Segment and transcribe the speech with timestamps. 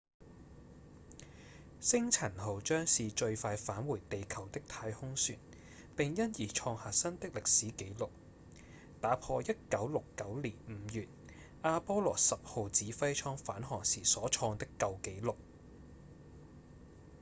[1.79, 5.37] 星塵號將是最快返回地球的太空船
[5.95, 8.09] 並因而創下新的歷史紀錄
[8.99, 11.07] 打破1969年5月
[11.61, 15.35] 阿波羅10號指揮艙返航時所創的舊紀錄